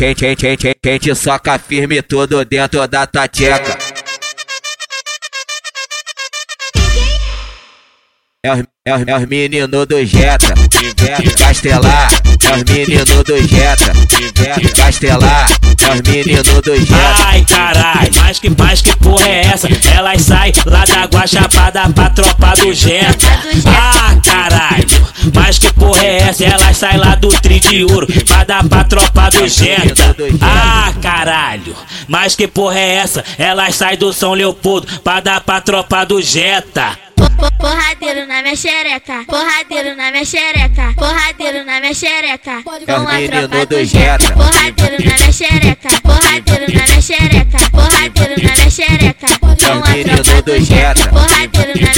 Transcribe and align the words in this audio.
quem, 0.00 0.14
quem, 0.14 0.34
quem, 0.34 0.56
quem, 0.56 0.74
quem 0.82 0.98
te 0.98 1.14
soca 1.14 1.58
firme 1.58 2.00
tudo 2.00 2.42
dentro 2.42 2.88
da 2.88 3.06
tateca. 3.06 3.76
É 8.42 8.50
os, 8.50 8.64
é 8.86 8.94
os, 8.94 9.02
é 9.06 9.16
os 9.18 9.26
meninos 9.26 9.86
do 9.86 10.06
Jetta, 10.06 10.54
inverno, 10.82 11.30
castelar. 11.36 12.08
É 12.42 12.54
os 12.54 12.64
meninos 12.64 13.04
do 13.04 13.46
Jetta, 13.46 13.92
inverno, 14.18 14.72
castelar. 14.74 15.46
É 15.78 15.92
os 15.92 16.00
meninos 16.00 16.62
do 16.62 16.76
Jetta. 16.78 17.26
Ai 17.26 17.44
carai, 17.44 18.10
mas 18.16 18.38
que, 18.38 18.48
mas 18.58 18.80
que 18.80 18.96
porra 18.96 19.28
é 19.28 19.46
essa? 19.48 19.68
Elas 19.94 20.22
saem 20.22 20.54
lá 20.64 20.86
da 20.86 21.04
Guachapada 21.04 21.90
pra 21.90 22.08
tropa 22.08 22.54
do 22.56 22.72
Jetta. 22.72 23.26
Ah 23.66 24.16
caralho, 24.24 24.79
Elas 26.42 26.76
saem 26.76 26.98
lá 26.98 27.14
do 27.14 27.28
Tri 27.28 27.60
de 27.60 27.84
Ouro 27.84 28.06
pra 28.26 28.44
dar 28.44 28.66
pra 28.66 28.84
tropa 28.84 29.28
do 29.30 29.46
Jetta. 29.46 30.16
Ah 30.40 30.92
caralho, 31.00 31.76
mas 32.08 32.34
que 32.34 32.48
porra 32.48 32.78
é 32.78 32.94
essa? 32.96 33.24
Elas 33.38 33.74
saem 33.74 33.98
do 33.98 34.12
São 34.12 34.32
Leopoldo 34.32 35.00
pra 35.00 35.20
dar 35.20 35.40
pra 35.40 35.60
tropa 35.60 36.04
do 36.04 36.20
Jetta. 36.22 36.98
Porradeiro 37.58 38.26
na 38.26 38.42
minha 38.42 38.56
xereca, 38.56 39.24
porradeiro 39.26 39.94
na 39.94 40.10
minha 40.10 40.24
xereca, 40.24 40.94
porradeiro 40.94 41.64
na 41.64 41.80
minha 41.80 41.94
xereca, 41.94 42.62
com 42.62 42.70
a 42.70 42.78
tropa 42.86 43.66
do 43.66 43.84
Jetta. 43.84 44.32
Porradeiro 44.32 45.04
na 45.04 45.14
minha 45.18 45.32
xereca, 45.32 45.88
porradeiro 46.02 46.72
na 46.72 46.84
minha 46.86 47.00
xereca, 47.00 47.70
porradeiro 47.70 48.42
na 48.42 48.52
minha 48.56 48.70
xereca, 48.70 49.28
com 49.40 49.46
a 49.46 49.56
tropa 49.56 50.42
do 50.42 50.60
Jetta. 50.64 51.08
Porradeiro 51.10 51.80
na 51.80 51.89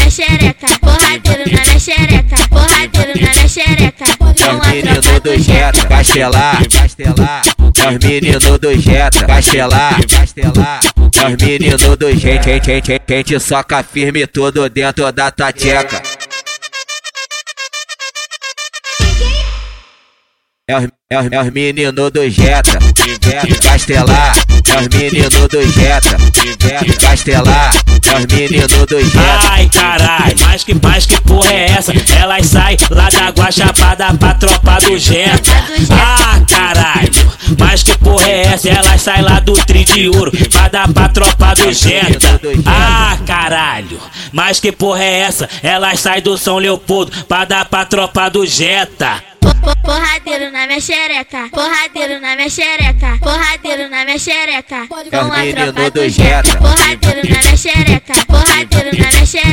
do 5.73 5.79
Jetta. 5.79 5.89
Castelar, 5.89 6.69
castelar. 6.69 7.43
Os 7.69 8.07
meninos 8.07 8.59
do 8.59 8.81
Jetta, 8.81 9.27
castelar, 9.27 10.07
castelar. 10.07 10.81
Os 10.99 11.45
meninos 11.45 11.83
do 11.97 12.17
Jetta, 12.17 12.43
quem, 12.45 12.61
quem, 12.61 12.83
quem, 12.83 13.01
quem 13.01 13.23
te 13.23 13.41
soca 13.41 13.83
firme 13.83 14.27
tudo 14.27 14.69
dentro 14.69 15.11
da 15.13 15.31
tateca. 15.31 16.03
É 20.69 20.79
os, 20.79 20.89
é 21.11 21.19
os, 21.19 21.33
é 21.33 21.41
os 21.41 21.51
meninos 21.51 22.11
do 22.11 22.31
Jetta, 22.31 22.79
castelar. 23.63 24.33
É 24.69 24.81
os 24.81 24.89
meninos 24.89 25.49
do 25.49 25.73
Jetta, 25.73 26.17
castelar. 27.01 27.75
É 28.05 28.17
os 28.17 28.27
meninos 28.27 28.87
do 28.87 29.01
Jetta. 29.05 29.51
Ai 29.51 29.69
carai, 29.69 30.35
mas 30.41 30.65
que 30.65 30.72
Elas 32.17 32.47
saem 32.47 32.77
lá 32.91 33.09
da 33.09 33.31
Guachapada 33.31 34.15
pra 34.15 34.35
tropa 34.35 34.79
do 34.81 34.99
Jetta. 34.99 35.51
Ah 35.91 36.41
caralho, 36.49 37.33
mas 37.59 37.83
que 37.83 37.97
porra 37.99 38.29
é 38.29 38.43
essa? 38.43 38.69
Elas 38.69 39.01
saem 39.01 39.23
lá 39.23 39.41
do 39.41 39.53
Tri 39.65 39.85
de 39.85 40.09
Ouro 40.09 40.31
pra 40.51 40.69
dar 40.69 40.93
pra 40.93 41.09
tropa 41.09 41.55
do 41.55 41.73
Jetta. 41.73 42.41
Ah 42.67 43.19
caralho, 43.27 44.01
mas 44.33 44.61
que 44.61 44.71
porra 44.71 45.03
é 45.03 45.21
essa? 45.21 45.49
Elas 45.63 46.01
saem 46.01 46.23
do 46.23 46.39
São 46.39 46.59
Leopoldo 46.59 47.11
pra 47.27 47.45
dar 47.45 47.65
pra 47.65 47.85
tropa 47.85 48.29
do 48.29 48.47
Jetta. 48.47 49.23
Porradeiro 49.85 50.51
na 50.53 50.67
minha 50.67 50.81
xereca, 50.81 51.49
porradeiro 51.51 52.21
na 52.21 52.37
minha 52.37 52.49
xereca, 52.49 53.19
porradeiro 53.21 53.89
na 53.89 54.05
minha 54.05 54.19
xereca, 54.19 54.87
com 54.89 54.95
a 54.95 55.01
tropa 55.03 55.91
do 55.91 56.09
Jetta. 56.09 56.59
Porradeiro 56.59 57.29
na 57.29 57.41
minha 57.43 57.57
xereca, 57.57 58.15
porradeiro 58.27 58.99
na 58.99 59.09
minha 59.09 59.27
xereca, 59.27 59.52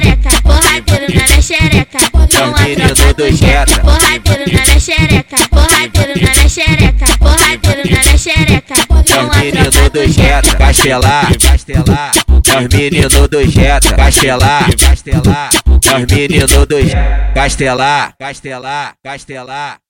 do 3.20 3.30
Jetta. 3.36 3.82
Porradeiro 3.82 4.46
na 4.54 4.80
xereca, 4.80 5.36
porradeiro 5.50 6.22
na 6.22 6.48
xereca, 6.48 7.06
porradeiro 7.20 7.92
na 7.92 8.18
xereca, 8.18 8.76
com 8.88 8.96
a 8.96 9.04
tropa 9.04 9.90
do 9.90 10.08
Jetta. 10.08 10.56
Castelar, 10.56 11.38
castelar. 11.38 12.12
É 12.48 12.58
os 12.58 12.68
meninos 12.74 13.28
do 13.28 13.46
Jetta, 13.46 13.96
castelar, 13.96 14.70
castelar. 14.78 15.50
É 15.86 15.96
os 15.96 16.06
meninos 16.14 16.66
do 16.66 16.82
Jetta, 16.82 17.32
castelar, 17.34 18.14
castelar, 18.18 18.94
castelar. 19.04 19.89